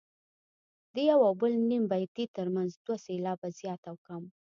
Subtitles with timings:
[0.93, 4.23] د یو او بل نیم بیتي ترمنځ دوه سېلابه زیات او کم.